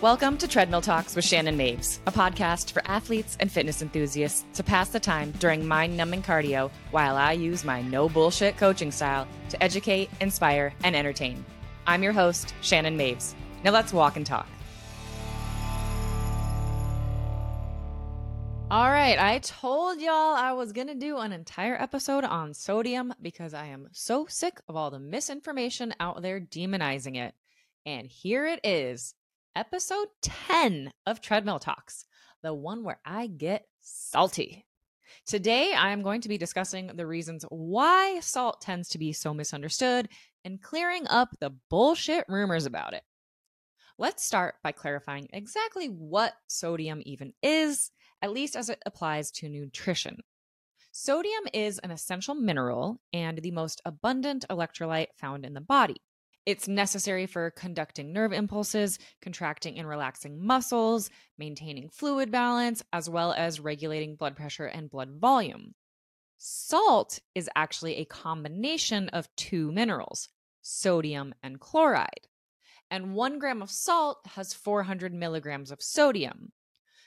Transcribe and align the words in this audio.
Welcome 0.00 0.38
to 0.38 0.46
Treadmill 0.46 0.82
Talks 0.82 1.16
with 1.16 1.24
Shannon 1.24 1.58
Maves, 1.58 1.98
a 2.06 2.12
podcast 2.12 2.70
for 2.70 2.86
athletes 2.86 3.36
and 3.40 3.50
fitness 3.50 3.82
enthusiasts 3.82 4.44
to 4.54 4.62
pass 4.62 4.90
the 4.90 5.00
time 5.00 5.32
during 5.40 5.66
mind 5.66 5.96
numbing 5.96 6.22
cardio 6.22 6.70
while 6.92 7.16
I 7.16 7.32
use 7.32 7.64
my 7.64 7.82
no 7.82 8.08
bullshit 8.08 8.56
coaching 8.56 8.92
style 8.92 9.26
to 9.48 9.60
educate, 9.60 10.08
inspire, 10.20 10.72
and 10.84 10.94
entertain. 10.94 11.44
I'm 11.84 12.04
your 12.04 12.12
host, 12.12 12.54
Shannon 12.60 12.96
Maves. 12.96 13.34
Now 13.64 13.72
let's 13.72 13.92
walk 13.92 14.14
and 14.16 14.24
talk. 14.24 14.46
All 18.70 18.90
right, 18.92 19.18
I 19.18 19.40
told 19.40 20.00
y'all 20.00 20.36
I 20.36 20.52
was 20.52 20.72
going 20.72 20.86
to 20.86 20.94
do 20.94 21.16
an 21.16 21.32
entire 21.32 21.74
episode 21.74 22.22
on 22.22 22.54
sodium 22.54 23.14
because 23.20 23.52
I 23.52 23.66
am 23.66 23.88
so 23.90 24.26
sick 24.28 24.60
of 24.68 24.76
all 24.76 24.92
the 24.92 25.00
misinformation 25.00 25.92
out 25.98 26.22
there 26.22 26.38
demonizing 26.38 27.16
it. 27.16 27.34
And 27.84 28.06
here 28.06 28.46
it 28.46 28.60
is 28.62 29.14
episode 29.56 30.08
10 30.22 30.90
of 31.06 31.20
Treadmill 31.20 31.58
Talks, 31.58 32.04
the 32.42 32.54
one 32.54 32.84
where 32.84 33.00
I 33.04 33.26
get 33.26 33.66
salty. 33.80 34.66
Today, 35.26 35.72
I 35.72 35.90
am 35.90 36.02
going 36.02 36.20
to 36.20 36.28
be 36.28 36.38
discussing 36.38 36.88
the 36.88 37.06
reasons 37.06 37.44
why 37.48 38.20
salt 38.20 38.60
tends 38.60 38.88
to 38.90 38.98
be 38.98 39.12
so 39.12 39.34
misunderstood 39.34 40.08
and 40.44 40.62
clearing 40.62 41.06
up 41.08 41.30
the 41.40 41.54
bullshit 41.70 42.24
rumors 42.28 42.66
about 42.66 42.94
it. 42.94 43.02
Let's 43.98 44.24
start 44.24 44.54
by 44.62 44.72
clarifying 44.72 45.28
exactly 45.32 45.86
what 45.86 46.34
sodium 46.46 47.02
even 47.04 47.32
is, 47.42 47.90
at 48.22 48.32
least 48.32 48.54
as 48.54 48.68
it 48.68 48.82
applies 48.86 49.30
to 49.32 49.48
nutrition. 49.48 50.18
Sodium 50.92 51.44
is 51.52 51.78
an 51.80 51.90
essential 51.90 52.34
mineral 52.34 53.00
and 53.12 53.38
the 53.38 53.50
most 53.50 53.80
abundant 53.84 54.44
electrolyte 54.48 55.08
found 55.16 55.44
in 55.44 55.54
the 55.54 55.60
body. 55.60 55.96
It's 56.48 56.66
necessary 56.66 57.26
for 57.26 57.50
conducting 57.50 58.10
nerve 58.10 58.32
impulses, 58.32 58.98
contracting 59.20 59.78
and 59.78 59.86
relaxing 59.86 60.42
muscles, 60.42 61.10
maintaining 61.36 61.90
fluid 61.90 62.30
balance, 62.30 62.82
as 62.90 63.10
well 63.10 63.34
as 63.34 63.60
regulating 63.60 64.16
blood 64.16 64.34
pressure 64.34 64.64
and 64.64 64.88
blood 64.88 65.10
volume. 65.20 65.74
Salt 66.38 67.18
is 67.34 67.50
actually 67.54 67.96
a 67.96 68.06
combination 68.06 69.10
of 69.10 69.28
two 69.36 69.70
minerals, 69.72 70.30
sodium 70.62 71.34
and 71.42 71.60
chloride. 71.60 72.28
And 72.90 73.12
one 73.12 73.38
gram 73.38 73.60
of 73.60 73.70
salt 73.70 74.20
has 74.28 74.54
400 74.54 75.12
milligrams 75.12 75.70
of 75.70 75.82
sodium. 75.82 76.52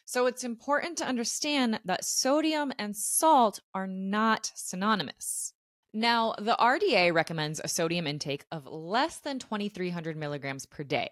So 0.05 0.27
it's 0.27 0.43
important 0.43 0.99
to 0.99 1.07
understand 1.07 1.79
that 1.85 2.05
sodium 2.05 2.73
and 2.77 2.95
salt 2.95 3.59
are 3.73 3.87
not 3.87 4.51
synonymous. 4.53 5.53
Now, 5.93 6.33
the 6.37 6.55
RDA 6.57 7.13
recommends 7.13 7.59
a 7.59 7.67
sodium 7.67 8.07
intake 8.07 8.45
of 8.51 8.65
less 8.65 9.17
than 9.17 9.39
2,300 9.39 10.15
milligrams 10.15 10.65
per 10.65 10.83
day, 10.83 11.09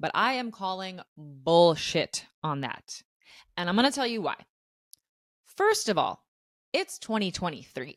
but 0.00 0.10
I 0.12 0.32
am 0.34 0.50
calling 0.50 1.00
bullshit 1.16 2.26
on 2.42 2.62
that. 2.62 3.02
And 3.56 3.68
I'm 3.68 3.76
going 3.76 3.88
to 3.88 3.94
tell 3.94 4.06
you 4.06 4.20
why. 4.20 4.34
First 5.44 5.88
of 5.88 5.98
all, 5.98 6.24
it's 6.72 6.98
2023, 6.98 7.96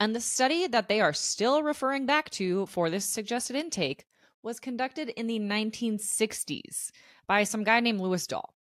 and 0.00 0.14
the 0.14 0.20
study 0.20 0.66
that 0.66 0.88
they 0.88 1.00
are 1.00 1.14
still 1.14 1.62
referring 1.62 2.04
back 2.04 2.28
to 2.30 2.66
for 2.66 2.90
this 2.90 3.06
suggested 3.06 3.56
intake 3.56 4.04
was 4.42 4.60
conducted 4.60 5.08
in 5.08 5.26
the 5.26 5.40
1960s 5.40 6.90
by 7.26 7.44
some 7.44 7.64
guy 7.64 7.80
named 7.80 8.00
Lewis 8.00 8.26
Dahl. 8.26 8.54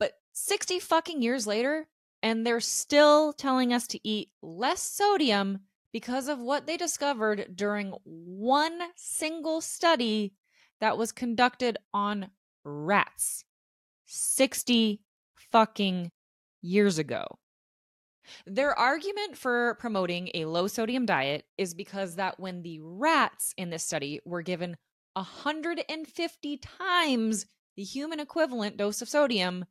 But 0.00 0.14
60 0.32 0.80
fucking 0.80 1.22
years 1.22 1.46
later, 1.46 1.86
and 2.24 2.44
they're 2.44 2.58
still 2.58 3.32
telling 3.32 3.72
us 3.72 3.86
to 3.88 4.00
eat 4.06 4.30
less 4.42 4.82
sodium 4.82 5.60
because 5.92 6.28
of 6.28 6.38
what 6.38 6.66
they 6.66 6.76
discovered 6.76 7.56
during 7.56 7.92
one 8.04 8.80
single 8.96 9.60
study 9.60 10.34
that 10.80 10.98
was 10.98 11.12
conducted 11.12 11.76
on 11.92 12.30
rats 12.64 13.44
60 14.06 15.00
fucking 15.34 16.10
years 16.60 16.98
ago. 16.98 17.26
Their 18.46 18.78
argument 18.78 19.36
for 19.36 19.76
promoting 19.80 20.30
a 20.34 20.44
low 20.44 20.66
sodium 20.66 21.06
diet 21.06 21.46
is 21.56 21.72
because 21.74 22.16
that 22.16 22.38
when 22.38 22.62
the 22.62 22.80
rats 22.82 23.54
in 23.56 23.70
this 23.70 23.84
study 23.84 24.20
were 24.24 24.42
given 24.42 24.76
150 25.14 26.56
times 26.58 27.46
the 27.76 27.82
human 27.84 28.20
equivalent 28.20 28.76
dose 28.76 29.00
of 29.00 29.08
sodium, 29.08 29.64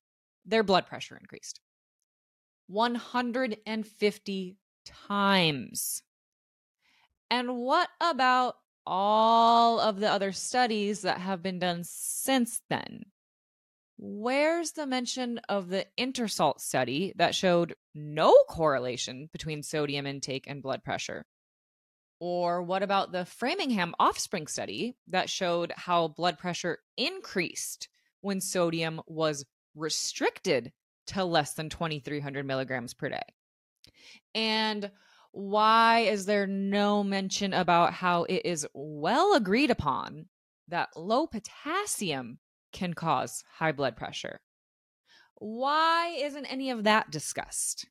their 0.45 0.63
blood 0.63 0.88
pressure 0.88 1.17
increased. 1.17 1.59
150 2.67 4.57
times. 4.85 6.03
And 7.29 7.57
what 7.57 7.89
about 7.99 8.55
all 8.85 9.79
of 9.79 9.99
the 9.99 10.09
other 10.09 10.31
studies 10.31 11.01
that 11.01 11.19
have 11.19 11.43
been 11.43 11.59
done 11.59 11.81
since 11.83 12.61
then? 12.69 13.05
Where's 13.97 14.73
the 14.73 14.85
mention 14.85 15.39
of 15.49 15.69
the 15.69 15.88
Intersalt 15.97 16.59
study 16.61 17.13
that 17.17 17.33
showed 17.33 17.75
no 17.95 18.33
correlation 18.47 19.27
between 19.31 19.63
sodium 19.63 20.05
intake 20.05 20.45
and 20.47 20.61
blood 20.61 20.83
pressure? 20.83 21.25
Or 22.19 22.63
what 22.63 22.83
about 22.83 23.11
the 23.11 23.25
Framingham 23.25 23.94
offspring 23.99 24.47
study 24.47 24.95
that 25.07 25.29
showed 25.29 25.73
how 25.75 26.09
blood 26.09 26.38
pressure 26.38 26.79
increased 26.95 27.89
when 28.21 28.39
sodium 28.39 29.01
was 29.07 29.45
restricted 29.75 30.71
to 31.07 31.23
less 31.23 31.53
than 31.53 31.69
2,300 31.69 32.45
milligrams 32.45 32.94
per 32.94 33.09
day? 33.09 33.21
And 34.33 34.91
why 35.31 35.99
is 35.99 36.25
there 36.25 36.47
no 36.47 37.03
mention 37.03 37.53
about 37.53 37.93
how 37.93 38.23
it 38.23 38.41
is 38.45 38.67
well 38.73 39.33
agreed 39.33 39.71
upon 39.71 40.27
that 40.67 40.89
low 40.95 41.27
potassium 41.27 42.39
can 42.71 42.93
cause 42.93 43.43
high 43.53 43.71
blood 43.71 43.95
pressure? 43.95 44.39
Why 45.35 46.17
isn't 46.19 46.45
any 46.45 46.71
of 46.71 46.83
that 46.85 47.11
discussed? 47.11 47.88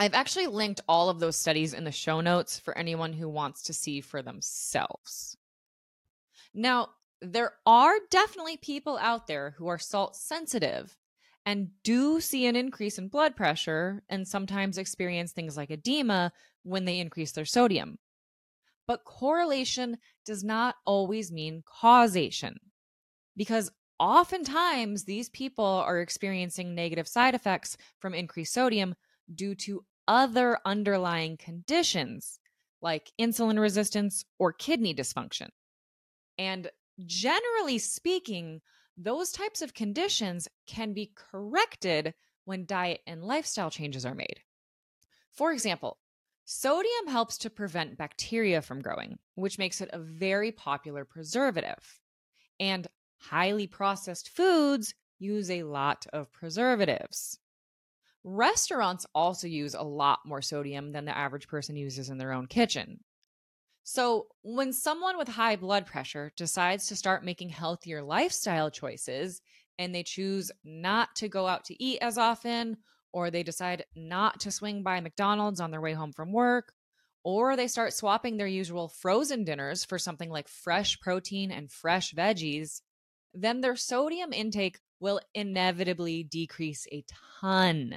I've 0.00 0.14
actually 0.14 0.46
linked 0.46 0.80
all 0.88 1.08
of 1.08 1.18
those 1.18 1.36
studies 1.36 1.74
in 1.74 1.84
the 1.84 1.92
show 1.92 2.20
notes 2.20 2.58
for 2.58 2.76
anyone 2.76 3.12
who 3.12 3.28
wants 3.28 3.62
to 3.64 3.72
see 3.72 4.00
for 4.00 4.22
themselves. 4.22 5.36
Now, 6.54 6.90
there 7.20 7.52
are 7.66 7.94
definitely 8.10 8.56
people 8.56 8.96
out 8.98 9.26
there 9.26 9.54
who 9.58 9.66
are 9.66 9.78
salt 9.78 10.14
sensitive 10.14 10.96
and 11.48 11.70
do 11.82 12.20
see 12.20 12.44
an 12.44 12.56
increase 12.56 12.98
in 12.98 13.08
blood 13.08 13.34
pressure 13.34 14.02
and 14.10 14.28
sometimes 14.28 14.76
experience 14.76 15.32
things 15.32 15.56
like 15.56 15.70
edema 15.70 16.30
when 16.62 16.84
they 16.84 17.00
increase 17.00 17.32
their 17.32 17.46
sodium. 17.46 17.98
But 18.86 19.04
correlation 19.04 19.96
does 20.26 20.44
not 20.44 20.74
always 20.84 21.32
mean 21.32 21.62
causation 21.64 22.58
because 23.34 23.70
oftentimes 23.98 25.04
these 25.04 25.30
people 25.30 25.64
are 25.64 26.02
experiencing 26.02 26.74
negative 26.74 27.08
side 27.08 27.34
effects 27.34 27.78
from 27.98 28.12
increased 28.12 28.52
sodium 28.52 28.94
due 29.34 29.54
to 29.54 29.86
other 30.06 30.58
underlying 30.66 31.38
conditions 31.38 32.40
like 32.82 33.10
insulin 33.18 33.58
resistance 33.58 34.22
or 34.38 34.52
kidney 34.52 34.94
dysfunction. 34.94 35.48
And 36.36 36.70
generally 37.06 37.78
speaking, 37.78 38.60
those 38.98 39.30
types 39.30 39.62
of 39.62 39.74
conditions 39.74 40.48
can 40.66 40.92
be 40.92 41.12
corrected 41.14 42.14
when 42.44 42.66
diet 42.66 43.00
and 43.06 43.22
lifestyle 43.22 43.70
changes 43.70 44.04
are 44.04 44.14
made. 44.14 44.40
For 45.30 45.52
example, 45.52 45.98
sodium 46.44 47.06
helps 47.06 47.38
to 47.38 47.50
prevent 47.50 47.96
bacteria 47.96 48.60
from 48.60 48.82
growing, 48.82 49.18
which 49.36 49.58
makes 49.58 49.80
it 49.80 49.90
a 49.92 50.00
very 50.00 50.50
popular 50.50 51.04
preservative. 51.04 52.00
And 52.58 52.88
highly 53.18 53.68
processed 53.68 54.30
foods 54.30 54.94
use 55.20 55.48
a 55.48 55.62
lot 55.62 56.06
of 56.12 56.32
preservatives. 56.32 57.38
Restaurants 58.24 59.06
also 59.14 59.46
use 59.46 59.74
a 59.74 59.82
lot 59.82 60.18
more 60.24 60.42
sodium 60.42 60.90
than 60.90 61.04
the 61.04 61.16
average 61.16 61.46
person 61.46 61.76
uses 61.76 62.10
in 62.10 62.18
their 62.18 62.32
own 62.32 62.46
kitchen. 62.46 62.98
So, 63.90 64.26
when 64.42 64.74
someone 64.74 65.16
with 65.16 65.28
high 65.28 65.56
blood 65.56 65.86
pressure 65.86 66.30
decides 66.36 66.88
to 66.88 66.94
start 66.94 67.24
making 67.24 67.48
healthier 67.48 68.02
lifestyle 68.02 68.70
choices 68.70 69.40
and 69.78 69.94
they 69.94 70.02
choose 70.02 70.52
not 70.62 71.16
to 71.16 71.28
go 71.28 71.46
out 71.46 71.64
to 71.64 71.82
eat 71.82 71.98
as 72.02 72.18
often, 72.18 72.76
or 73.14 73.30
they 73.30 73.42
decide 73.42 73.86
not 73.96 74.40
to 74.40 74.50
swing 74.50 74.82
by 74.82 75.00
McDonald's 75.00 75.58
on 75.58 75.70
their 75.70 75.80
way 75.80 75.94
home 75.94 76.12
from 76.12 76.32
work, 76.32 76.74
or 77.24 77.56
they 77.56 77.66
start 77.66 77.94
swapping 77.94 78.36
their 78.36 78.46
usual 78.46 78.88
frozen 78.88 79.42
dinners 79.42 79.86
for 79.86 79.98
something 79.98 80.28
like 80.28 80.48
fresh 80.48 81.00
protein 81.00 81.50
and 81.50 81.72
fresh 81.72 82.12
veggies, 82.12 82.82
then 83.32 83.62
their 83.62 83.74
sodium 83.74 84.34
intake 84.34 84.80
will 85.00 85.18
inevitably 85.32 86.24
decrease 86.24 86.86
a 86.92 87.06
ton. 87.40 87.96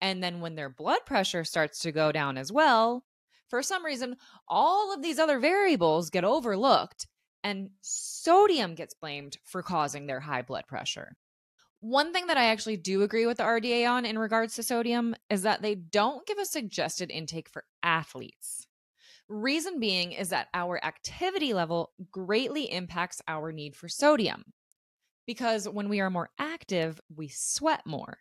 And 0.00 0.24
then 0.24 0.40
when 0.40 0.54
their 0.54 0.70
blood 0.70 1.00
pressure 1.04 1.44
starts 1.44 1.80
to 1.80 1.92
go 1.92 2.10
down 2.10 2.38
as 2.38 2.50
well, 2.50 3.04
for 3.48 3.62
some 3.62 3.84
reason, 3.84 4.16
all 4.48 4.92
of 4.92 5.02
these 5.02 5.18
other 5.18 5.38
variables 5.38 6.10
get 6.10 6.24
overlooked 6.24 7.06
and 7.42 7.70
sodium 7.82 8.74
gets 8.74 8.94
blamed 8.94 9.36
for 9.44 9.62
causing 9.62 10.06
their 10.06 10.20
high 10.20 10.42
blood 10.42 10.66
pressure. 10.66 11.16
One 11.80 12.14
thing 12.14 12.28
that 12.28 12.38
I 12.38 12.46
actually 12.46 12.78
do 12.78 13.02
agree 13.02 13.26
with 13.26 13.36
the 13.36 13.42
RDA 13.42 13.88
on 13.88 14.06
in 14.06 14.18
regards 14.18 14.54
to 14.54 14.62
sodium 14.62 15.14
is 15.28 15.42
that 15.42 15.60
they 15.60 15.74
don't 15.74 16.26
give 16.26 16.38
a 16.38 16.46
suggested 16.46 17.10
intake 17.10 17.48
for 17.48 17.64
athletes. 17.82 18.66
Reason 19.28 19.78
being 19.78 20.12
is 20.12 20.30
that 20.30 20.48
our 20.54 20.82
activity 20.82 21.52
level 21.52 21.92
greatly 22.10 22.72
impacts 22.72 23.20
our 23.28 23.52
need 23.52 23.76
for 23.76 23.88
sodium. 23.88 24.44
Because 25.26 25.68
when 25.68 25.90
we 25.90 26.00
are 26.00 26.10
more 26.10 26.30
active, 26.38 27.00
we 27.14 27.28
sweat 27.28 27.82
more. 27.86 28.18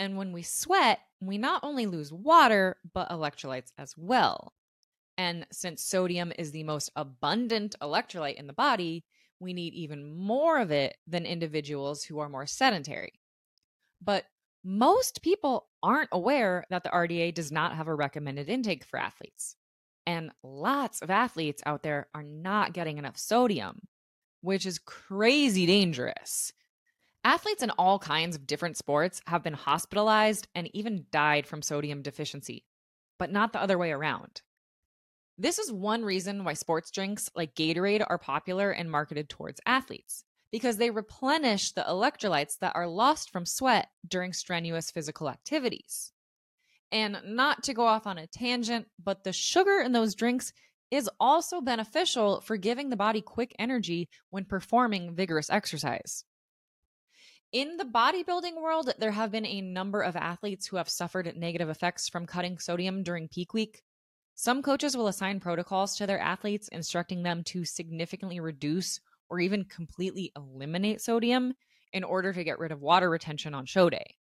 And 0.00 0.16
when 0.16 0.32
we 0.32 0.42
sweat, 0.42 0.98
we 1.20 1.38
not 1.38 1.62
only 1.62 1.86
lose 1.86 2.12
water, 2.12 2.76
but 2.92 3.10
electrolytes 3.10 3.70
as 3.78 3.94
well. 3.96 4.52
And 5.16 5.46
since 5.52 5.82
sodium 5.82 6.32
is 6.38 6.50
the 6.50 6.64
most 6.64 6.90
abundant 6.96 7.76
electrolyte 7.80 8.34
in 8.34 8.46
the 8.46 8.52
body, 8.52 9.04
we 9.38 9.52
need 9.52 9.74
even 9.74 10.16
more 10.16 10.58
of 10.60 10.70
it 10.70 10.96
than 11.06 11.26
individuals 11.26 12.04
who 12.04 12.18
are 12.18 12.28
more 12.28 12.46
sedentary. 12.46 13.12
But 14.02 14.24
most 14.64 15.22
people 15.22 15.68
aren't 15.82 16.08
aware 16.10 16.64
that 16.70 16.82
the 16.82 16.90
RDA 16.90 17.34
does 17.34 17.52
not 17.52 17.76
have 17.76 17.86
a 17.86 17.94
recommended 17.94 18.48
intake 18.48 18.84
for 18.84 18.98
athletes. 18.98 19.56
And 20.06 20.32
lots 20.42 21.00
of 21.02 21.10
athletes 21.10 21.62
out 21.66 21.82
there 21.82 22.08
are 22.14 22.22
not 22.22 22.72
getting 22.72 22.98
enough 22.98 23.18
sodium, 23.18 23.80
which 24.40 24.66
is 24.66 24.78
crazy 24.78 25.66
dangerous. 25.66 26.52
Athletes 27.24 27.62
in 27.62 27.70
all 27.70 27.98
kinds 27.98 28.36
of 28.36 28.46
different 28.46 28.76
sports 28.76 29.22
have 29.26 29.42
been 29.42 29.54
hospitalized 29.54 30.46
and 30.54 30.68
even 30.74 31.06
died 31.10 31.46
from 31.46 31.62
sodium 31.62 32.02
deficiency, 32.02 32.64
but 33.18 33.32
not 33.32 33.52
the 33.52 33.62
other 33.62 33.78
way 33.78 33.92
around. 33.92 34.42
This 35.36 35.58
is 35.58 35.72
one 35.72 36.04
reason 36.04 36.44
why 36.44 36.52
sports 36.52 36.92
drinks 36.92 37.28
like 37.34 37.56
Gatorade 37.56 38.06
are 38.08 38.18
popular 38.18 38.70
and 38.70 38.88
marketed 38.88 39.28
towards 39.28 39.60
athletes, 39.66 40.24
because 40.52 40.76
they 40.76 40.90
replenish 40.90 41.72
the 41.72 41.82
electrolytes 41.82 42.58
that 42.60 42.76
are 42.76 42.86
lost 42.86 43.30
from 43.30 43.44
sweat 43.44 43.88
during 44.06 44.32
strenuous 44.32 44.92
physical 44.92 45.28
activities. 45.28 46.12
And 46.92 47.20
not 47.26 47.64
to 47.64 47.74
go 47.74 47.84
off 47.84 48.06
on 48.06 48.18
a 48.18 48.28
tangent, 48.28 48.86
but 49.02 49.24
the 49.24 49.32
sugar 49.32 49.80
in 49.80 49.90
those 49.90 50.14
drinks 50.14 50.52
is 50.92 51.10
also 51.18 51.60
beneficial 51.60 52.40
for 52.40 52.56
giving 52.56 52.90
the 52.90 52.96
body 52.96 53.20
quick 53.20 53.56
energy 53.58 54.08
when 54.30 54.44
performing 54.44 55.16
vigorous 55.16 55.50
exercise. 55.50 56.24
In 57.50 57.76
the 57.76 57.84
bodybuilding 57.84 58.60
world, 58.62 58.92
there 59.00 59.10
have 59.10 59.32
been 59.32 59.46
a 59.46 59.60
number 59.60 60.02
of 60.02 60.14
athletes 60.14 60.68
who 60.68 60.76
have 60.76 60.88
suffered 60.88 61.36
negative 61.36 61.68
effects 61.68 62.08
from 62.08 62.26
cutting 62.26 62.58
sodium 62.60 63.02
during 63.02 63.26
peak 63.26 63.52
week, 63.52 63.82
some 64.34 64.62
coaches 64.62 64.96
will 64.96 65.08
assign 65.08 65.40
protocols 65.40 65.96
to 65.96 66.06
their 66.06 66.18
athletes, 66.18 66.68
instructing 66.68 67.22
them 67.22 67.44
to 67.44 67.64
significantly 67.64 68.40
reduce 68.40 69.00
or 69.30 69.40
even 69.40 69.64
completely 69.64 70.32
eliminate 70.36 71.00
sodium 71.00 71.54
in 71.92 72.04
order 72.04 72.32
to 72.32 72.44
get 72.44 72.58
rid 72.58 72.72
of 72.72 72.80
water 72.80 73.08
retention 73.08 73.54
on 73.54 73.64
show 73.64 73.88
day. 73.88 74.16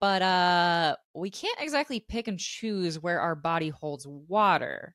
But 0.00 0.22
uh, 0.22 0.96
we 1.14 1.30
can't 1.30 1.60
exactly 1.60 2.00
pick 2.00 2.26
and 2.26 2.38
choose 2.38 2.98
where 2.98 3.20
our 3.20 3.34
body 3.34 3.68
holds 3.68 4.06
water. 4.06 4.94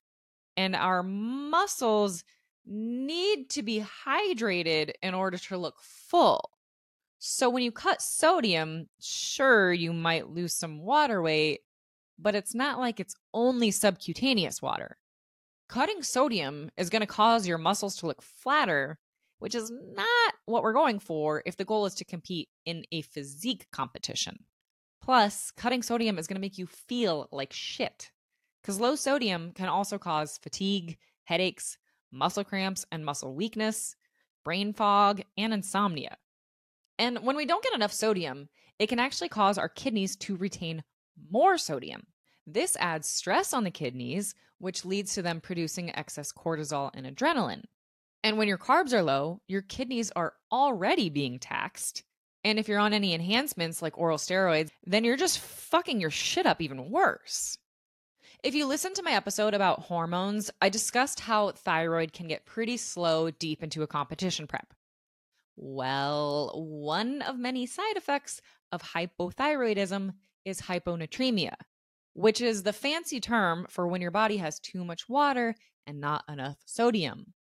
And 0.58 0.76
our 0.76 1.04
muscles 1.04 2.24
need 2.66 3.50
to 3.52 3.64
be 3.64 3.86
hydrated 4.06 4.92
in 5.02 5.14
order 5.14 5.38
to 5.38 5.58
look 5.58 5.80
full. 5.82 6.50
So 7.20 7.50
when 7.50 7.64
you 7.64 7.72
cut 7.72 8.02
sodium, 8.02 8.88
sure, 9.02 9.72
you 9.72 9.94
might 9.94 10.30
lose 10.30 10.54
some 10.54 10.80
water 10.82 11.22
weight, 11.22 11.62
but 12.22 12.36
it's 12.36 12.54
not 12.54 12.80
like 12.80 13.00
it's 13.00 13.16
only 13.34 13.72
subcutaneous 13.72 14.62
water. 14.62 14.98
Cutting 15.68 16.02
sodium 16.02 16.72
is 16.78 16.90
going 16.90 17.02
to 17.02 17.08
cause 17.08 17.48
your 17.48 17.58
muscles 17.58 17.96
to 17.98 18.08
look 18.08 18.22
flatter, 18.22 18.98
which 19.38 19.56
is 19.56 19.72
not 19.72 20.34
what 20.46 20.64
we're 20.64 20.74
going 20.74 21.00
for 21.00 21.44
if 21.46 21.58
the 21.58 21.66
goal 21.66 21.86
is 21.86 21.94
to 21.96 22.06
compete 22.06 22.50
in 22.66 22.84
a 22.92 23.02
physique 23.04 23.68
competition. 23.72 24.46
Plus, 25.02 25.52
cutting 25.52 25.82
sodium 25.82 26.18
is 26.18 26.28
going 26.28 26.36
to 26.36 26.42
make 26.42 26.58
you 26.58 26.68
feel 26.68 27.30
like 27.32 27.54
shit. 27.54 28.12
Because 28.62 28.80
low 28.80 28.96
sodium 28.96 29.52
can 29.54 29.70
also 29.70 29.98
cause 29.98 30.40
fatigue, 30.42 30.98
headaches, 31.24 31.78
muscle 32.12 32.44
cramps 32.44 32.86
and 32.92 33.06
muscle 33.06 33.34
weakness, 33.34 33.96
brain 34.44 34.74
fog, 34.74 35.22
and 35.38 35.54
insomnia. 35.54 36.18
And 36.98 37.20
when 37.20 37.38
we 37.38 37.46
don't 37.46 37.64
get 37.64 37.74
enough 37.74 37.94
sodium, 37.94 38.50
it 38.78 38.88
can 38.88 39.00
actually 39.00 39.30
cause 39.30 39.58
our 39.58 39.70
kidneys 39.70 40.16
to 40.18 40.36
retain 40.36 40.84
more 41.30 41.58
sodium. 41.58 42.08
This 42.46 42.76
adds 42.80 43.08
stress 43.08 43.54
on 43.54 43.64
the 43.64 43.72
kidneys, 43.72 44.34
which 44.58 44.86
leads 44.86 45.14
to 45.14 45.22
them 45.22 45.42
producing 45.42 45.96
excess 45.96 46.32
cortisol 46.32 46.92
and 46.94 47.06
adrenaline. 47.06 47.64
And 48.24 48.38
when 48.38 48.48
your 48.48 48.58
carbs 48.58 48.94
are 48.94 49.04
low, 49.04 49.42
your 49.48 49.62
kidneys 49.62 50.12
are 50.16 50.34
already 50.52 51.10
being 51.10 51.40
taxed. 51.40 52.04
And 52.44 52.58
if 52.58 52.68
you're 52.68 52.80
on 52.80 52.94
any 52.94 53.14
enhancements 53.14 53.82
like 53.82 53.98
oral 53.98 54.18
steroids, 54.18 54.70
then 54.86 55.04
you're 55.04 55.18
just 55.18 55.40
fucking 55.40 56.00
your 56.00 56.10
shit 56.10 56.46
up 56.46 56.62
even 56.62 56.90
worse. 56.90 57.58
If 58.42 58.56
you 58.56 58.66
listen 58.66 58.94
to 58.94 59.04
my 59.04 59.12
episode 59.12 59.54
about 59.54 59.82
hormones, 59.82 60.50
I 60.62 60.70
discussed 60.70 61.20
how 61.20 61.52
thyroid 61.52 62.14
can 62.14 62.28
get 62.28 62.46
pretty 62.46 62.78
slow 62.78 63.32
deep 63.32 63.62
into 63.64 63.84
a 63.84 63.88
competition 63.88 64.48
prep. 64.48 64.74
Well, 65.58 66.54
one 66.56 67.22
of 67.22 67.38
many 67.38 67.66
side 67.66 67.98
effects 67.98 68.40
of 68.72 68.82
hypothyroidism 68.82 70.14
is 70.50 70.62
hyponatremia, 70.62 71.54
which 72.14 72.42
is 72.42 72.64
the 72.64 72.74
fancy 72.74 73.20
term 73.20 73.66
for 73.70 73.88
when 73.88 74.02
your 74.02 74.12
body 74.12 74.38
has 74.38 74.60
too 74.60 74.84
much 74.84 75.08
water 75.08 75.56
and 75.88 76.02
not 76.02 76.24
enough 76.28 76.58
sodium. 76.66 77.34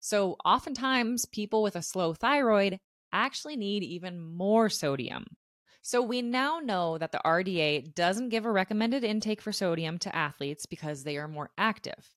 So, 0.00 0.36
oftentimes, 0.44 1.26
people 1.26 1.62
with 1.62 1.76
a 1.76 1.82
slow 1.82 2.12
thyroid 2.12 2.78
actually 3.12 3.56
need 3.56 3.82
even 3.84 4.20
more 4.20 4.68
sodium. 4.68 5.26
So, 5.82 6.02
we 6.02 6.22
now 6.22 6.58
know 6.58 6.98
that 6.98 7.12
the 7.12 7.20
RDA 7.24 7.94
doesn't 7.94 8.30
give 8.30 8.44
a 8.44 8.50
recommended 8.50 9.04
intake 9.04 9.40
for 9.40 9.52
sodium 9.52 9.98
to 9.98 10.14
athletes 10.14 10.66
because 10.66 11.04
they 11.04 11.18
are 11.18 11.28
more 11.28 11.50
active. 11.56 12.14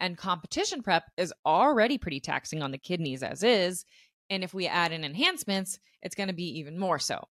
And 0.00 0.18
competition 0.18 0.82
prep 0.82 1.04
is 1.16 1.32
already 1.46 1.96
pretty 1.96 2.18
taxing 2.18 2.60
on 2.60 2.72
the 2.72 2.78
kidneys 2.78 3.22
as 3.22 3.44
is. 3.44 3.84
And 4.28 4.42
if 4.42 4.52
we 4.52 4.66
add 4.66 4.90
in 4.90 5.04
enhancements, 5.04 5.78
it's 6.02 6.16
going 6.16 6.28
to 6.28 6.34
be 6.34 6.58
even 6.58 6.76
more 6.76 6.98
so. 6.98 7.28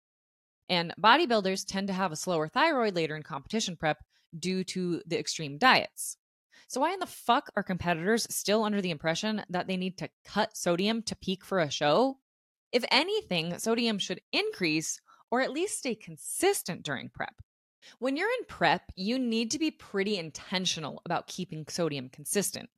And 0.68 0.92
bodybuilders 1.00 1.64
tend 1.66 1.88
to 1.88 1.94
have 1.94 2.12
a 2.12 2.16
slower 2.16 2.48
thyroid 2.48 2.94
later 2.94 3.16
in 3.16 3.22
competition 3.22 3.76
prep 3.76 3.98
due 4.38 4.64
to 4.64 5.02
the 5.06 5.18
extreme 5.18 5.58
diets. 5.58 6.16
So, 6.68 6.80
why 6.80 6.92
in 6.92 6.98
the 6.98 7.06
fuck 7.06 7.50
are 7.56 7.62
competitors 7.62 8.26
still 8.30 8.64
under 8.64 8.80
the 8.80 8.90
impression 8.90 9.44
that 9.50 9.68
they 9.68 9.76
need 9.76 9.98
to 9.98 10.08
cut 10.24 10.56
sodium 10.56 11.02
to 11.02 11.16
peak 11.16 11.44
for 11.44 11.60
a 11.60 11.70
show? 11.70 12.18
If 12.72 12.84
anything, 12.90 13.58
sodium 13.58 13.98
should 13.98 14.20
increase 14.32 15.00
or 15.30 15.40
at 15.40 15.52
least 15.52 15.78
stay 15.78 15.94
consistent 15.94 16.82
during 16.82 17.08
prep. 17.08 17.34
When 17.98 18.16
you're 18.16 18.28
in 18.40 18.46
prep, 18.48 18.90
you 18.96 19.18
need 19.18 19.52
to 19.52 19.58
be 19.58 19.70
pretty 19.70 20.18
intentional 20.18 21.00
about 21.04 21.28
keeping 21.28 21.64
sodium 21.68 22.08
consistent 22.08 22.68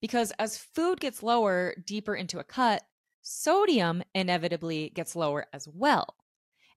because 0.00 0.32
as 0.38 0.58
food 0.58 1.00
gets 1.00 1.22
lower 1.22 1.74
deeper 1.84 2.14
into 2.14 2.38
a 2.38 2.44
cut, 2.44 2.82
sodium 3.22 4.02
inevitably 4.14 4.90
gets 4.90 5.16
lower 5.16 5.46
as 5.52 5.66
well. 5.68 6.16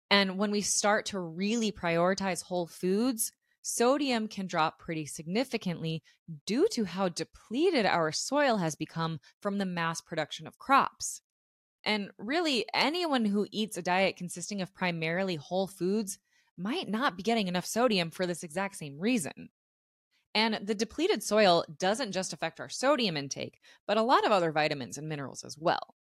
And 0.09 0.37
when 0.37 0.51
we 0.51 0.61
start 0.61 1.05
to 1.07 1.19
really 1.19 1.71
prioritize 1.71 2.43
whole 2.43 2.67
foods, 2.67 3.31
sodium 3.61 4.27
can 4.27 4.45
drop 4.45 4.77
pretty 4.79 5.05
significantly 5.05 6.03
due 6.45 6.67
to 6.71 6.85
how 6.85 7.09
depleted 7.09 7.85
our 7.85 8.11
soil 8.11 8.57
has 8.57 8.75
become 8.75 9.19
from 9.41 9.57
the 9.57 9.65
mass 9.65 10.01
production 10.01 10.45
of 10.45 10.59
crops. 10.59 11.21
And 11.83 12.11
really, 12.17 12.65
anyone 12.73 13.25
who 13.25 13.47
eats 13.51 13.77
a 13.77 13.81
diet 13.81 14.17
consisting 14.17 14.61
of 14.61 14.73
primarily 14.73 15.35
whole 15.35 15.67
foods 15.67 16.19
might 16.57 16.87
not 16.87 17.17
be 17.17 17.23
getting 17.23 17.47
enough 17.47 17.65
sodium 17.65 18.11
for 18.11 18.25
this 18.25 18.43
exact 18.43 18.75
same 18.75 18.99
reason. 18.99 19.49
And 20.33 20.59
the 20.67 20.75
depleted 20.75 21.23
soil 21.23 21.63
doesn't 21.79 22.11
just 22.11 22.33
affect 22.33 22.59
our 22.59 22.69
sodium 22.69 23.17
intake, 23.17 23.59
but 23.87 23.97
a 23.97 24.03
lot 24.03 24.25
of 24.25 24.31
other 24.31 24.51
vitamins 24.51 24.97
and 24.97 25.07
minerals 25.07 25.43
as 25.43 25.57
well 25.57 25.95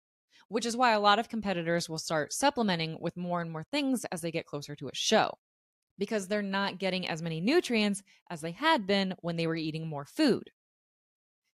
which 0.49 0.67
is 0.67 0.77
why 0.77 0.93
a 0.93 1.01
lot 1.01 1.19
of 1.19 1.29
competitors 1.29 1.89
will 1.89 1.99
start 1.99 2.33
supplementing 2.33 2.97
with 3.01 3.17
more 3.17 3.41
and 3.41 3.51
more 3.51 3.65
things 3.65 4.05
as 4.07 4.21
they 4.21 4.31
get 4.31 4.47
closer 4.47 4.75
to 4.77 4.89
a 4.89 4.95
show 4.95 5.39
because 5.99 6.27
they're 6.29 6.43
not 6.43 6.79
getting 6.79 7.07
as 7.07 7.23
many 7.23 7.41
nutrients 7.41 8.03
as 8.31 8.41
they 8.41 8.53
had 8.53 8.87
been 8.87 9.15
when 9.21 9.37
they 9.37 9.47
were 9.47 9.57
eating 9.57 9.87
more 9.87 10.05
food. 10.05 10.51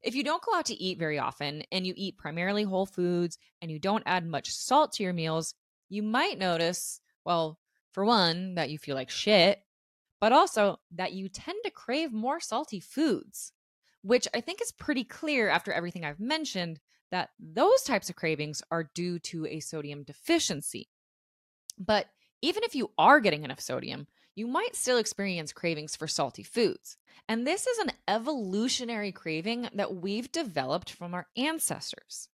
If 0.02 0.14
you 0.14 0.22
don't 0.22 0.42
go 0.42 0.54
out 0.54 0.66
to 0.66 0.74
eat 0.74 0.98
very 0.98 1.18
often 1.18 1.62
and 1.72 1.86
you 1.86 1.94
eat 1.96 2.18
primarily 2.18 2.62
whole 2.62 2.84
foods 2.84 3.38
and 3.62 3.70
you 3.70 3.78
don't 3.78 4.02
add 4.04 4.26
much 4.26 4.50
salt 4.50 4.92
to 4.92 5.02
your 5.02 5.14
meals, 5.14 5.54
you 5.88 6.02
might 6.02 6.38
notice, 6.38 7.00
well, 7.24 7.58
for 7.92 8.04
one, 8.04 8.56
that 8.56 8.68
you 8.68 8.78
feel 8.78 8.96
like 8.96 9.08
shit, 9.08 9.60
but 10.20 10.32
also 10.32 10.78
that 10.94 11.12
you 11.12 11.28
tend 11.28 11.58
to 11.64 11.70
crave 11.70 12.12
more 12.12 12.40
salty 12.40 12.80
foods, 12.80 13.52
which 14.02 14.28
I 14.34 14.40
think 14.40 14.60
is 14.60 14.72
pretty 14.72 15.04
clear 15.04 15.48
after 15.48 15.72
everything 15.72 16.04
I've 16.04 16.20
mentioned 16.20 16.80
that 17.14 17.30
those 17.38 17.84
types 17.84 18.10
of 18.10 18.16
cravings 18.16 18.60
are 18.72 18.90
due 18.92 19.20
to 19.20 19.46
a 19.46 19.60
sodium 19.60 20.02
deficiency. 20.02 20.88
But 21.78 22.06
even 22.42 22.64
if 22.64 22.74
you 22.74 22.90
are 22.98 23.20
getting 23.20 23.44
enough 23.44 23.60
sodium, 23.60 24.08
you 24.34 24.48
might 24.48 24.74
still 24.74 24.98
experience 24.98 25.52
cravings 25.52 25.94
for 25.94 26.08
salty 26.08 26.42
foods. 26.42 26.96
And 27.28 27.46
this 27.46 27.68
is 27.68 27.78
an 27.78 27.92
evolutionary 28.08 29.12
craving 29.12 29.68
that 29.76 29.94
we've 29.94 30.32
developed 30.32 30.90
from 30.90 31.14
our 31.14 31.28
ancestors. 31.36 32.30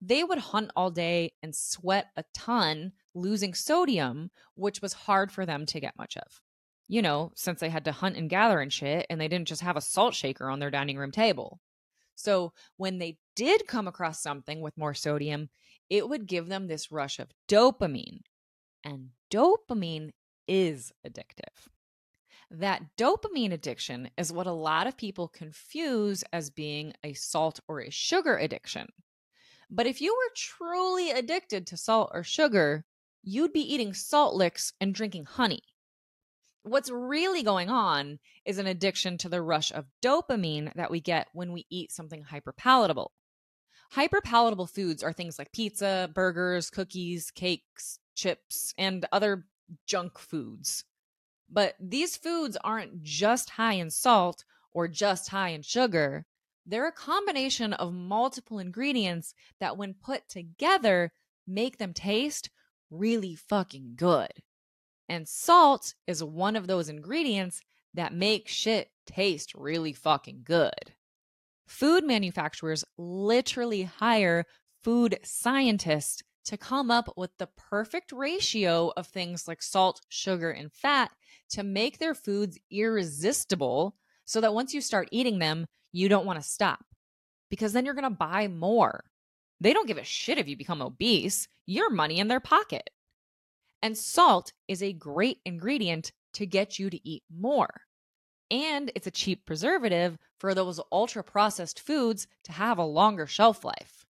They 0.00 0.24
would 0.24 0.38
hunt 0.38 0.70
all 0.74 0.90
day 0.90 1.32
and 1.42 1.54
sweat 1.54 2.06
a 2.16 2.24
ton, 2.32 2.92
losing 3.14 3.52
sodium, 3.52 4.30
which 4.54 4.80
was 4.80 4.94
hard 4.94 5.32
for 5.32 5.44
them 5.44 5.66
to 5.66 5.80
get 5.80 5.98
much 5.98 6.16
of. 6.16 6.40
You 6.88 7.02
know, 7.02 7.32
since 7.34 7.60
they 7.60 7.68
had 7.68 7.84
to 7.84 7.92
hunt 7.92 8.16
and 8.16 8.30
gather 8.30 8.60
and 8.60 8.72
shit, 8.72 9.04
and 9.10 9.20
they 9.20 9.28
didn't 9.28 9.48
just 9.48 9.60
have 9.60 9.76
a 9.76 9.82
salt 9.82 10.14
shaker 10.14 10.48
on 10.48 10.60
their 10.60 10.70
dining 10.70 10.96
room 10.96 11.12
table. 11.12 11.60
So 12.14 12.54
when 12.78 12.98
they 12.98 13.18
did 13.36 13.66
come 13.66 13.88
across 13.88 14.22
something 14.22 14.60
with 14.60 14.78
more 14.78 14.94
sodium, 14.94 15.48
it 15.90 16.08
would 16.08 16.26
give 16.26 16.48
them 16.48 16.66
this 16.66 16.90
rush 16.90 17.18
of 17.18 17.30
dopamine. 17.48 18.20
And 18.84 19.10
dopamine 19.30 20.10
is 20.46 20.92
addictive. 21.06 21.68
That 22.50 22.82
dopamine 22.96 23.52
addiction 23.52 24.10
is 24.16 24.32
what 24.32 24.46
a 24.46 24.52
lot 24.52 24.86
of 24.86 24.96
people 24.96 25.28
confuse 25.28 26.22
as 26.32 26.50
being 26.50 26.92
a 27.02 27.14
salt 27.14 27.60
or 27.68 27.80
a 27.80 27.90
sugar 27.90 28.36
addiction. 28.36 28.88
But 29.70 29.86
if 29.86 30.00
you 30.00 30.14
were 30.14 30.34
truly 30.36 31.10
addicted 31.10 31.66
to 31.68 31.76
salt 31.76 32.10
or 32.12 32.22
sugar, 32.22 32.84
you'd 33.22 33.52
be 33.52 33.74
eating 33.74 33.94
salt 33.94 34.34
licks 34.34 34.72
and 34.80 34.94
drinking 34.94 35.24
honey. 35.24 35.62
What's 36.62 36.90
really 36.90 37.42
going 37.42 37.70
on 37.70 38.18
is 38.44 38.58
an 38.58 38.66
addiction 38.66 39.18
to 39.18 39.28
the 39.28 39.42
rush 39.42 39.72
of 39.72 39.86
dopamine 40.02 40.72
that 40.74 40.90
we 40.90 41.00
get 41.00 41.28
when 41.32 41.52
we 41.52 41.66
eat 41.70 41.92
something 41.92 42.24
hyperpalatable. 42.24 43.08
Hyperpalatable 43.92 44.70
foods 44.70 45.02
are 45.02 45.12
things 45.12 45.38
like 45.38 45.52
pizza, 45.52 46.10
burgers, 46.14 46.70
cookies, 46.70 47.30
cakes, 47.30 47.98
chips, 48.14 48.74
and 48.78 49.06
other 49.12 49.46
junk 49.86 50.18
foods. 50.18 50.84
But 51.50 51.74
these 51.78 52.16
foods 52.16 52.56
aren't 52.64 53.02
just 53.02 53.50
high 53.50 53.74
in 53.74 53.90
salt 53.90 54.44
or 54.72 54.88
just 54.88 55.28
high 55.28 55.50
in 55.50 55.62
sugar. 55.62 56.26
They're 56.66 56.88
a 56.88 56.92
combination 56.92 57.72
of 57.74 57.92
multiple 57.92 58.58
ingredients 58.58 59.34
that, 59.60 59.76
when 59.76 59.94
put 59.94 60.28
together, 60.28 61.12
make 61.46 61.78
them 61.78 61.92
taste 61.92 62.50
really 62.90 63.34
fucking 63.34 63.92
good. 63.96 64.32
And 65.08 65.28
salt 65.28 65.94
is 66.06 66.24
one 66.24 66.56
of 66.56 66.66
those 66.66 66.88
ingredients 66.88 67.60
that 67.92 68.14
make 68.14 68.48
shit 68.48 68.90
taste 69.06 69.54
really 69.54 69.92
fucking 69.92 70.40
good. 70.44 70.94
Food 71.66 72.04
manufacturers 72.04 72.84
literally 72.98 73.84
hire 73.84 74.44
food 74.82 75.18
scientists 75.22 76.22
to 76.44 76.58
come 76.58 76.90
up 76.90 77.12
with 77.16 77.30
the 77.38 77.48
perfect 77.56 78.12
ratio 78.12 78.92
of 78.96 79.06
things 79.06 79.48
like 79.48 79.62
salt, 79.62 80.00
sugar, 80.08 80.50
and 80.50 80.72
fat 80.72 81.10
to 81.50 81.62
make 81.62 81.98
their 81.98 82.14
foods 82.14 82.58
irresistible 82.70 83.96
so 84.26 84.40
that 84.40 84.54
once 84.54 84.74
you 84.74 84.80
start 84.80 85.08
eating 85.10 85.38
them, 85.38 85.66
you 85.92 86.08
don't 86.08 86.26
want 86.26 86.40
to 86.40 86.46
stop 86.46 86.84
because 87.50 87.72
then 87.72 87.84
you're 87.84 87.94
going 87.94 88.04
to 88.04 88.10
buy 88.10 88.48
more. 88.48 89.04
They 89.60 89.72
don't 89.72 89.86
give 89.86 89.98
a 89.98 90.04
shit 90.04 90.38
if 90.38 90.48
you 90.48 90.56
become 90.56 90.82
obese, 90.82 91.48
your 91.66 91.88
money 91.88 92.18
in 92.18 92.28
their 92.28 92.40
pocket. 92.40 92.90
And 93.80 93.96
salt 93.96 94.52
is 94.68 94.82
a 94.82 94.92
great 94.92 95.38
ingredient 95.44 96.12
to 96.34 96.46
get 96.46 96.78
you 96.78 96.90
to 96.90 97.08
eat 97.08 97.22
more. 97.30 97.82
And 98.50 98.92
it's 98.94 99.06
a 99.06 99.10
cheap 99.12 99.46
preservative 99.46 100.18
for 100.38 100.54
those 100.54 100.80
ultra 100.92 101.24
processed 101.24 101.80
foods 101.80 102.26
to 102.44 102.52
have 102.52 102.78
a 102.78 102.84
longer 102.84 103.26
shelf 103.26 103.64
life. 103.64 104.06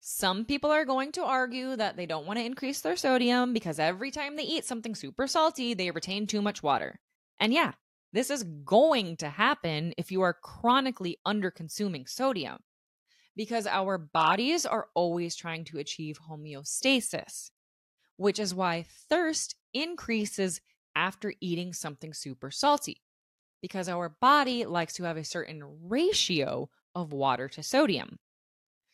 Some 0.00 0.44
people 0.44 0.70
are 0.70 0.84
going 0.84 1.12
to 1.12 1.24
argue 1.24 1.76
that 1.76 1.96
they 1.96 2.06
don't 2.06 2.26
want 2.26 2.38
to 2.38 2.44
increase 2.44 2.80
their 2.80 2.96
sodium 2.96 3.52
because 3.52 3.78
every 3.78 4.10
time 4.10 4.36
they 4.36 4.42
eat 4.42 4.64
something 4.64 4.94
super 4.94 5.26
salty, 5.26 5.74
they 5.74 5.90
retain 5.90 6.26
too 6.26 6.42
much 6.42 6.62
water. 6.62 7.00
And 7.40 7.52
yeah, 7.52 7.72
this 8.12 8.30
is 8.30 8.42
going 8.42 9.16
to 9.18 9.28
happen 9.28 9.94
if 9.96 10.12
you 10.12 10.22
are 10.22 10.34
chronically 10.34 11.18
under 11.24 11.50
consuming 11.50 12.06
sodium 12.06 12.58
because 13.36 13.66
our 13.66 13.98
bodies 13.98 14.66
are 14.66 14.88
always 14.94 15.34
trying 15.34 15.64
to 15.64 15.78
achieve 15.78 16.20
homeostasis, 16.30 17.50
which 18.16 18.38
is 18.38 18.54
why 18.54 18.84
thirst 19.08 19.56
increases 19.72 20.60
after 20.94 21.32
eating 21.40 21.72
something 21.72 22.12
super 22.12 22.50
salty 22.50 23.00
because 23.64 23.88
our 23.88 24.10
body 24.10 24.66
likes 24.66 24.92
to 24.92 25.04
have 25.04 25.16
a 25.16 25.24
certain 25.24 25.64
ratio 25.88 26.68
of 26.94 27.14
water 27.14 27.48
to 27.48 27.62
sodium. 27.62 28.18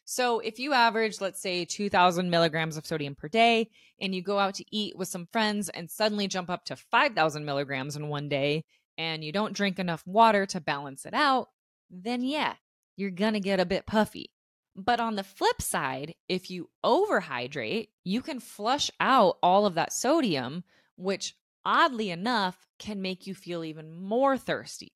So 0.05 0.39
if 0.39 0.61
you 0.61 0.73
average, 0.75 1.21
let's 1.21 1.43
say, 1.43 1.65
2000 1.65 2.31
milligrams 2.31 2.77
of 2.77 2.87
sodium 2.87 3.17
per 3.17 3.27
day, 3.27 3.69
and 4.01 4.15
you 4.15 4.23
go 4.23 4.39
out 4.39 4.55
to 4.55 4.65
eat 4.71 4.97
with 4.97 5.09
some 5.09 5.27
friends 5.33 5.71
and 5.71 5.91
suddenly 5.91 6.29
jump 6.29 6.49
up 6.49 6.65
to 6.67 6.77
5000 6.77 7.45
milligrams 7.45 7.97
in 7.97 8.07
one 8.07 8.29
day, 8.29 8.63
and 8.97 9.25
you 9.25 9.33
don't 9.33 9.57
drink 9.57 9.81
enough 9.81 10.07
water 10.07 10.47
to 10.47 10.61
balance 10.61 11.05
it 11.05 11.15
out, 11.15 11.49
then 11.91 12.23
yeah, 12.23 12.55
you're 12.97 13.11
gonna 13.11 13.41
get 13.41 13.59
a 13.59 13.67
bit 13.67 13.87
puffy. 13.87 14.31
But 14.77 15.01
on 15.01 15.17
the 15.17 15.25
flip 15.25 15.61
side, 15.61 16.15
if 16.29 16.49
you 16.49 16.71
overhydrate, 16.87 17.89
you 18.05 18.23
can 18.23 18.39
flush 18.39 18.89
out 19.01 19.37
all 19.43 19.67
of 19.67 19.75
that 19.75 19.93
sodium, 19.93 20.63
which 20.95 21.35
oddly 21.65 22.11
enough 22.11 22.67
can 22.79 23.03
make 23.03 23.27
you 23.27 23.35
feel 23.35 23.65
even 23.65 23.93
more 23.93 24.37
thirsty. 24.39 24.93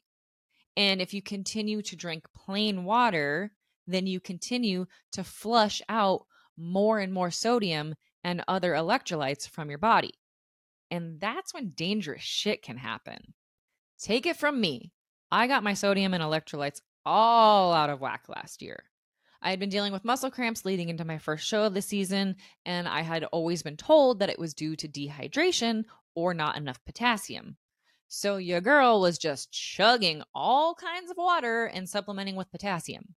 And 0.76 1.00
if 1.00 1.14
you 1.14 1.23
continue 1.23 1.83
to 1.83 1.97
drink 1.97 2.26
plain 2.35 2.85
water, 2.85 3.52
then 3.87 4.06
you 4.06 4.21
continue 4.21 4.87
to 5.12 5.23
flush 5.23 5.83
out 5.88 6.26
more 6.56 6.99
and 6.99 7.12
more 7.12 7.30
sodium 7.30 7.94
and 8.23 8.42
other 8.49 8.73
electrolytes 8.73 9.49
from 9.49 9.68
your 9.68 9.78
body. 9.78 10.14
And 10.90 11.21
that's 11.21 11.52
when 11.52 11.71
dangerous 11.71 12.23
shit 12.23 12.62
can 12.62 12.76
happen. 12.76 13.35
Take 14.00 14.26
it 14.26 14.37
from 14.37 14.61
me. 14.61 14.92
I 15.30 15.47
got 15.47 15.62
my 15.62 15.75
sodium 15.75 16.14
and 16.14 16.23
electrolytes 16.23 16.80
all 17.04 17.73
out 17.73 17.90
of 17.90 18.00
whack 18.00 18.25
last 18.28 18.62
year. 18.62 18.85
I 19.44 19.50
had 19.50 19.60
been 19.60 19.68
dealing 19.68 19.92
with 19.92 20.06
muscle 20.06 20.30
cramps 20.30 20.64
leading 20.64 20.88
into 20.88 21.04
my 21.04 21.18
first 21.18 21.46
show 21.46 21.64
of 21.64 21.74
the 21.74 21.82
season, 21.82 22.36
and 22.64 22.88
I 22.88 23.02
had 23.02 23.24
always 23.24 23.62
been 23.62 23.76
told 23.76 24.18
that 24.18 24.30
it 24.30 24.38
was 24.38 24.54
due 24.54 24.74
to 24.74 24.88
dehydration 24.88 25.84
or 26.14 26.32
not 26.32 26.56
enough 26.56 26.82
potassium. 26.86 27.58
So 28.08 28.38
your 28.38 28.62
girl 28.62 29.02
was 29.02 29.18
just 29.18 29.52
chugging 29.52 30.22
all 30.34 30.74
kinds 30.74 31.10
of 31.10 31.18
water 31.18 31.66
and 31.66 31.86
supplementing 31.86 32.36
with 32.36 32.50
potassium. 32.50 33.16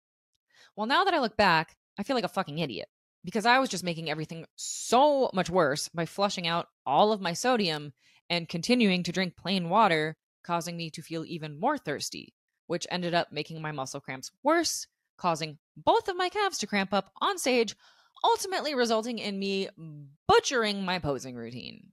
Well, 0.76 0.88
now 0.88 1.04
that 1.04 1.14
I 1.14 1.20
look 1.20 1.38
back, 1.38 1.78
I 2.00 2.02
feel 2.02 2.16
like 2.16 2.26
a 2.26 2.30
fucking 2.30 2.58
idiot 2.58 2.88
because 3.24 3.46
I 3.46 3.60
was 3.60 3.70
just 3.70 3.84
making 3.84 4.10
everything 4.10 4.48
so 4.56 5.30
much 5.32 5.50
worse 5.52 5.90
by 5.90 6.08
flushing 6.08 6.48
out 6.48 6.70
all 6.88 7.12
of 7.12 7.22
my 7.22 7.34
sodium 7.34 7.94
and 8.32 8.50
continuing 8.50 9.04
to 9.04 9.12
drink 9.12 9.38
plain 9.38 9.70
water, 9.70 10.18
causing 10.44 10.76
me 10.76 10.90
to 10.90 11.04
feel 11.04 11.24
even 11.26 11.60
more 11.60 11.78
thirsty, 11.78 12.34
which 12.66 12.88
ended 12.90 13.14
up 13.14 13.32
making 13.32 13.62
my 13.62 13.72
muscle 13.72 14.02
cramps 14.02 14.32
worse, 14.42 14.88
causing 15.18 15.58
both 15.78 16.08
of 16.08 16.18
my 16.18 16.30
calves 16.30 16.58
to 16.60 16.68
cramp 16.68 16.94
up 16.94 17.12
on 17.22 17.38
stage, 17.38 17.76
ultimately 18.24 18.76
resulting 18.76 19.20
in 19.20 19.38
me 19.38 19.70
butchering 20.28 20.84
my 20.84 21.00
posing 21.00 21.36
routine. 21.36 21.92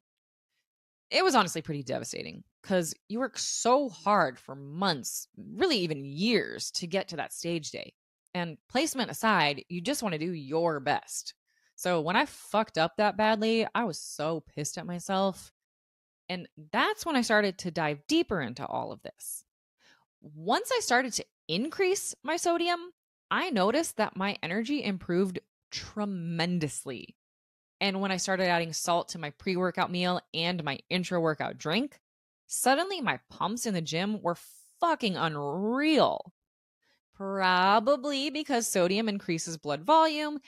It 1.11 1.25
was 1.25 1.35
honestly 1.35 1.61
pretty 1.61 1.83
devastating 1.83 2.43
because 2.63 2.95
you 3.09 3.19
work 3.19 3.37
so 3.39 3.89
hard 3.89 4.39
for 4.39 4.55
months, 4.55 5.29
really 5.37 5.79
even 5.79 6.05
years, 6.05 6.71
to 6.73 6.87
get 6.87 7.09
to 7.09 7.17
that 7.17 7.33
stage 7.33 7.71
day. 7.71 7.93
And 8.35 8.57
placement 8.71 9.11
aside, 9.11 9.65
you 9.69 9.83
just 9.83 10.03
want 10.03 10.15
to 10.15 10.19
do 10.19 10.33
your 10.33 10.81
best. 10.81 11.35
So 11.77 12.01
when 12.01 12.17
I 12.17 12.25
fucked 12.25 12.79
up 12.79 12.97
that 12.97 13.17
badly, 13.17 13.67
I 13.75 13.85
was 13.85 13.99
so 14.01 14.43
pissed 14.55 14.79
at 14.79 14.87
myself. 14.87 15.53
And 16.29 16.49
that's 16.73 17.05
when 17.05 17.17
I 17.17 17.21
started 17.21 17.59
to 17.59 17.71
dive 17.71 18.07
deeper 18.09 18.41
into 18.41 18.65
all 18.65 18.91
of 18.93 19.03
this. 19.03 19.45
Once 20.23 20.71
I 20.75 20.81
started 20.81 21.13
to 21.15 21.25
increase 21.49 22.15
my 22.23 22.37
sodium, 22.37 22.79
I 23.33 23.49
noticed 23.49 23.97
that 23.97 24.15
my 24.15 24.37
energy 24.43 24.85
improved 24.85 25.41
tremendously. 25.71 27.17
And 27.81 28.03
when 28.03 28.13
I 28.13 28.19
started 28.19 28.45
adding 28.45 28.75
salt 28.75 29.09
to 29.09 29.19
my 29.19 29.31
pre 29.31 29.57
workout 29.57 29.91
meal 29.91 30.21
and 30.35 30.63
my 30.63 30.81
intra 30.91 31.19
workout 31.19 31.57
drink, 31.57 31.99
suddenly 32.47 33.01
my 33.01 33.21
pumps 33.31 33.65
in 33.65 33.73
the 33.73 33.81
gym 33.81 34.21
were 34.21 34.37
fucking 34.81 35.17
unreal. 35.17 36.35
Probably 37.15 38.29
because 38.29 38.69
sodium 38.69 39.09
increases 39.09 39.57
blood 39.57 39.83
volume 39.83 40.39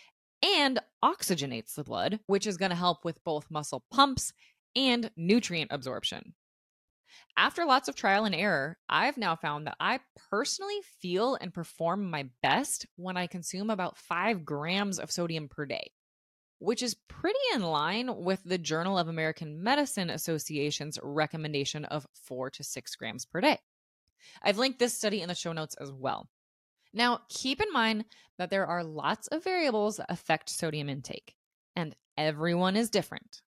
and 0.43 0.79
oxygenates 1.03 1.75
the 1.77 1.85
blood, 1.85 2.21
which 2.27 2.47
is 2.47 2.59
going 2.59 2.71
to 2.71 2.77
help 2.77 3.03
with 3.03 3.25
both 3.25 3.51
muscle 3.51 3.83
pumps 3.91 4.35
and 4.77 5.11
nutrient 5.17 5.73
absorption. 5.73 6.35
After 7.37 7.65
lots 7.65 7.89
of 7.89 7.97
trial 7.97 8.25
and 8.25 8.35
error, 8.35 8.79
I've 8.89 9.19
now 9.19 9.35
found 9.35 9.67
that 9.67 9.77
I 9.81 9.99
personally 10.31 10.79
feel 11.01 11.37
and 11.41 11.53
perform 11.53 12.09
my 12.09 12.29
best 12.43 12.87
when 12.97 13.17
I 13.17 13.27
consume 13.27 13.71
about 13.71 13.99
five 13.99 14.45
grams 14.45 15.01
of 15.01 15.11
sodium 15.11 15.49
per 15.49 15.67
day, 15.67 15.91
which 16.61 16.83
is 16.83 16.97
pretty 17.09 17.39
in 17.53 17.63
line 17.63 18.23
with 18.23 18.41
the 18.45 18.59
Journal 18.59 18.97
of 18.97 19.09
American 19.09 19.65
Medicine 19.65 20.11
Association's 20.11 20.99
recommendation 21.03 21.85
of 21.85 22.07
four 22.15 22.51
to 22.51 22.63
six 22.63 22.95
grams 22.95 23.27
per 23.27 23.41
day. 23.41 23.59
I've 24.41 24.59
linked 24.59 24.79
this 24.79 24.97
study 24.97 25.21
in 25.21 25.29
the 25.29 25.35
show 25.35 25.53
notes 25.53 25.75
as 25.81 25.91
well. 25.91 26.29
Now, 26.93 27.23
keep 27.29 27.61
in 27.61 27.73
mind 27.73 28.05
that 28.39 28.51
there 28.51 28.67
are 28.67 28.85
lots 28.85 29.27
of 29.27 29.43
variables 29.43 29.97
that 29.97 30.07
affect 30.09 30.49
sodium 30.49 30.89
intake, 30.89 31.35
and 31.75 31.97
everyone 32.17 32.77
is 32.77 32.91
different. 32.91 33.43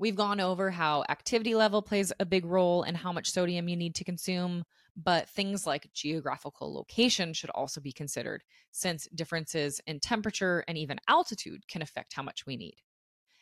We've 0.00 0.14
gone 0.14 0.38
over 0.38 0.70
how 0.70 1.04
activity 1.08 1.56
level 1.56 1.82
plays 1.82 2.12
a 2.20 2.24
big 2.24 2.44
role 2.44 2.84
and 2.84 2.96
how 2.96 3.12
much 3.12 3.32
sodium 3.32 3.68
you 3.68 3.76
need 3.76 3.96
to 3.96 4.04
consume, 4.04 4.64
but 4.96 5.28
things 5.28 5.66
like 5.66 5.92
geographical 5.92 6.72
location 6.72 7.32
should 7.32 7.50
also 7.50 7.80
be 7.80 7.90
considered, 7.90 8.44
since 8.70 9.08
differences 9.12 9.80
in 9.88 9.98
temperature 9.98 10.62
and 10.68 10.78
even 10.78 11.00
altitude 11.08 11.66
can 11.66 11.82
affect 11.82 12.14
how 12.14 12.22
much 12.22 12.46
we 12.46 12.56
need. 12.56 12.76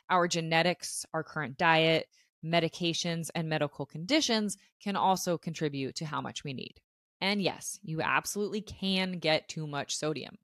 Our 0.09 0.29
genetics, 0.29 1.05
our 1.13 1.23
current 1.23 1.59
diet, 1.59 2.07
medications, 2.45 3.29
and 3.35 3.49
medical 3.49 3.85
conditions 3.85 4.57
can 4.83 4.97
also 4.97 5.37
contribute 5.37 5.97
to 5.97 6.07
how 6.07 6.23
much 6.23 6.43
we 6.43 6.55
need. 6.55 6.81
And 7.21 7.43
yes, 7.43 7.79
you 7.83 8.01
absolutely 8.01 8.63
can 8.63 9.19
get 9.19 9.49
too 9.49 9.67
much 9.67 9.97
sodium, 9.97 10.37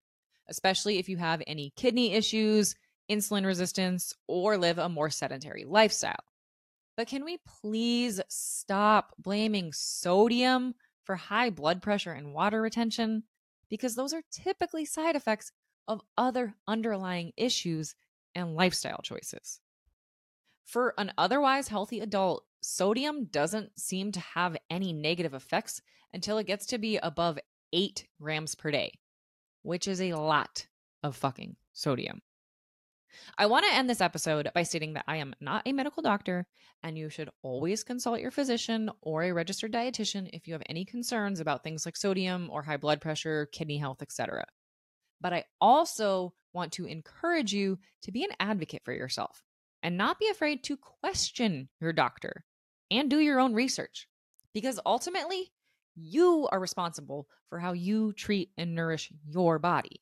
especially 0.49 0.99
if 0.99 1.09
you 1.09 1.16
have 1.16 1.42
any 1.47 1.73
kidney 1.76 2.12
issues, 2.12 2.75
insulin 3.11 3.45
resistance, 3.45 4.15
or 4.27 4.57
live 4.57 4.79
a 4.79 4.89
more 4.89 5.11
sedentary 5.11 5.65
lifestyle. 5.65 6.25
But 6.97 7.09
can 7.09 7.25
we 7.25 7.39
please 7.61 8.21
stop 8.29 9.15
blaming 9.19 9.73
sodium 9.73 10.75
for 11.05 11.17
high 11.17 11.51
blood 11.51 11.83
pressure 11.83 12.13
and 12.13 12.35
water 12.35 12.61
retention? 12.61 13.25
Because 13.71 13.95
those 13.95 14.13
are 14.13 14.23
typically 14.31 14.85
side 14.85 15.17
effects 15.17 15.53
of 15.89 16.03
other 16.17 16.55
underlying 16.69 17.33
issues 17.37 17.95
and 18.35 18.55
lifestyle 18.55 19.01
choices. 19.03 19.61
For 20.65 20.95
an 20.99 21.13
otherwise 21.19 21.69
healthy 21.69 22.01
adult, 22.01 22.45
sodium 22.61 23.25
doesn't 23.25 23.79
seem 23.79 24.13
to 24.13 24.21
have 24.21 24.57
any 24.71 24.93
negative 24.93 25.35
effects 25.35 25.81
until 26.15 26.39
it 26.39 26.47
gets 26.47 26.67
to 26.67 26.79
be 26.79 26.99
above 26.99 27.39
8 27.73 28.07
grams 28.21 28.55
per 28.55 28.71
day, 28.71 28.93
which 29.63 29.89
is 29.89 30.01
a 30.01 30.13
lot 30.13 30.67
of 31.03 31.17
fucking 31.17 31.57
sodium. 31.73 32.23
I 33.38 33.47
want 33.47 33.66
to 33.66 33.75
end 33.75 33.88
this 33.88 34.00
episode 34.00 34.50
by 34.54 34.62
stating 34.62 34.95
that 34.95 35.04
I 35.07 35.16
am 35.16 35.35
not 35.40 35.62
a 35.66 35.73
medical 35.73 36.02
doctor 36.02 36.47
and 36.83 36.99
you 36.99 37.09
should 37.09 37.31
always 37.42 37.85
consult 37.85 38.21
your 38.21 38.31
physician 38.31 38.90
or 39.00 39.23
a 39.23 39.33
registered 39.33 39.73
dietitian 39.73 40.31
if 40.33 40.47
you 40.47 40.54
have 40.54 40.62
any 40.66 40.85
concerns 40.85 41.40
about 41.40 41.62
things 41.62 41.87
like 41.87 41.97
sodium 41.97 42.49
or 42.50 42.62
high 42.62 42.76
blood 42.76 43.00
pressure, 43.00 43.49
kidney 43.52 43.78
health, 43.78 44.02
etc. 44.02 44.45
But 45.21 45.33
I 45.33 45.45
also 45.61 46.35
want 46.52 46.73
to 46.73 46.87
encourage 46.87 47.52
you 47.52 47.78
to 48.02 48.12
be 48.12 48.25
an 48.25 48.31
advocate 48.40 48.83
for 48.85 48.92
yourself 48.92 49.42
and 49.83 49.97
not 49.97 50.19
be 50.19 50.28
afraid 50.28 50.64
to 50.64 50.76
question 50.76 51.69
your 51.81 51.92
doctor 51.92 52.45
and 52.90 53.09
do 53.09 53.19
your 53.19 53.40
own 53.40 53.54
research 53.54 54.07
because 54.52 54.78
ultimately 54.85 55.52
you 55.95 56.49
are 56.50 56.61
responsible 56.61 57.28
for 57.49 57.59
how 57.59 57.73
you 57.73 58.12
treat 58.12 58.50
and 58.57 58.75
nourish 58.75 59.12
your 59.26 59.59
body. 59.59 60.00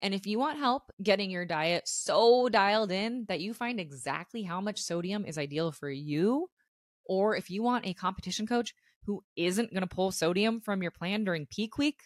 And 0.00 0.14
if 0.14 0.26
you 0.26 0.38
want 0.38 0.58
help 0.58 0.92
getting 1.02 1.30
your 1.30 1.44
diet 1.44 1.82
so 1.86 2.48
dialed 2.48 2.92
in 2.92 3.24
that 3.28 3.40
you 3.40 3.52
find 3.52 3.80
exactly 3.80 4.42
how 4.42 4.60
much 4.60 4.80
sodium 4.80 5.24
is 5.24 5.38
ideal 5.38 5.72
for 5.72 5.90
you, 5.90 6.48
or 7.04 7.34
if 7.34 7.50
you 7.50 7.62
want 7.62 7.86
a 7.86 7.94
competition 7.94 8.46
coach 8.46 8.74
who 9.06 9.22
isn't 9.36 9.72
going 9.72 9.82
to 9.82 9.94
pull 9.94 10.12
sodium 10.12 10.60
from 10.60 10.82
your 10.82 10.90
plan 10.90 11.24
during 11.24 11.46
peak 11.46 11.78
week, 11.78 12.02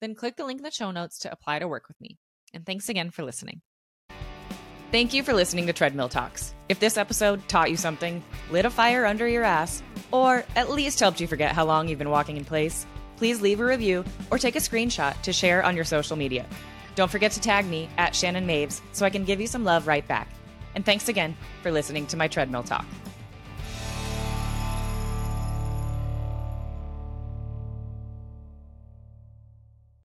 then 0.00 0.14
click 0.14 0.36
the 0.36 0.44
link 0.44 0.60
in 0.60 0.64
the 0.64 0.70
show 0.70 0.90
notes 0.90 1.18
to 1.20 1.32
apply 1.32 1.58
to 1.58 1.68
work 1.68 1.86
with 1.86 2.00
me. 2.00 2.18
And 2.52 2.64
thanks 2.66 2.88
again 2.88 3.10
for 3.10 3.22
listening. 3.22 3.60
Thank 4.90 5.12
you 5.12 5.22
for 5.22 5.34
listening 5.34 5.66
to 5.66 5.74
Treadmill 5.74 6.08
Talks. 6.08 6.54
If 6.70 6.80
this 6.80 6.96
episode 6.96 7.46
taught 7.46 7.70
you 7.70 7.76
something, 7.76 8.24
lit 8.50 8.64
a 8.64 8.70
fire 8.70 9.04
under 9.04 9.28
your 9.28 9.44
ass, 9.44 9.82
or 10.10 10.44
at 10.56 10.70
least 10.70 10.98
helped 10.98 11.20
you 11.20 11.26
forget 11.26 11.52
how 11.52 11.66
long 11.66 11.88
you've 11.88 11.98
been 11.98 12.08
walking 12.08 12.38
in 12.38 12.44
place, 12.44 12.86
please 13.16 13.42
leave 13.42 13.60
a 13.60 13.64
review 13.66 14.02
or 14.30 14.38
take 14.38 14.56
a 14.56 14.60
screenshot 14.60 15.20
to 15.22 15.32
share 15.32 15.62
on 15.62 15.76
your 15.76 15.84
social 15.84 16.16
media. 16.16 16.46
Don't 16.98 17.08
forget 17.08 17.30
to 17.30 17.40
tag 17.40 17.64
me 17.64 17.88
at 17.96 18.12
Shannon 18.12 18.44
Maves 18.44 18.80
so 18.90 19.06
I 19.06 19.10
can 19.10 19.22
give 19.22 19.40
you 19.40 19.46
some 19.46 19.62
love 19.62 19.86
right 19.86 20.04
back. 20.08 20.28
And 20.74 20.84
thanks 20.84 21.08
again 21.08 21.36
for 21.62 21.70
listening 21.70 22.08
to 22.08 22.16
my 22.16 22.26
treadmill 22.26 22.64
talk. 22.64 22.84